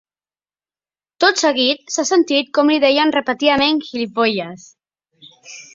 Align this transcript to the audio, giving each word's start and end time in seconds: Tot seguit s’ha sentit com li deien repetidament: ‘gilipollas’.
Tot 1.25 1.41
seguit 1.43 1.93
s’ha 1.97 2.07
sentit 2.11 2.49
com 2.59 2.73
li 2.75 2.81
deien 2.87 3.15
repetidament: 3.19 3.87
‘gilipollas’. 3.93 4.67